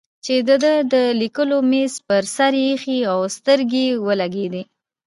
چې 0.25 0.35
د 0.47 0.49
ده 0.63 0.73
د 0.93 0.95
لیکلو 1.21 1.57
د 1.63 1.67
مېز 1.71 1.93
پر 2.07 2.23
سر 2.35 2.53
ایښی 2.65 2.99
و 3.15 3.17
سترګې 3.37 3.85
ولګېدې. 4.07 4.63